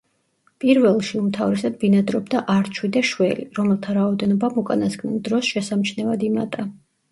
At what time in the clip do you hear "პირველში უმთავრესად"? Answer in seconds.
0.61-1.75